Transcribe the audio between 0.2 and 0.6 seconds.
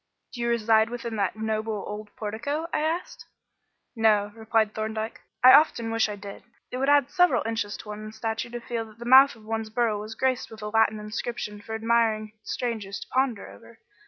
"Do you